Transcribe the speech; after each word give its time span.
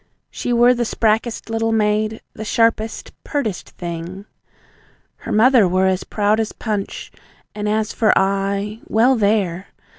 She 0.31 0.51
were 0.51 0.73
the 0.73 0.83
sprackest 0.83 1.47
little 1.47 1.71
maid, 1.71 2.21
the 2.33 2.43
sharpest, 2.43 3.11
pertest 3.23 3.69
thing. 3.77 4.25
Her 5.17 5.31
mother 5.31 5.67
were 5.67 5.85
as 5.85 6.03
proud 6.03 6.39
as 6.39 6.53
punch, 6.53 7.11
and 7.53 7.69
as 7.69 7.93
for 7.93 8.11
I 8.17 8.79
well, 8.89 9.15
there! 9.15 9.67